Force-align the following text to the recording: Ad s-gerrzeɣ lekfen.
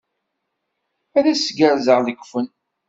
Ad 1.17 1.25
s-gerrzeɣ 1.35 1.99
lekfen. 2.01 2.47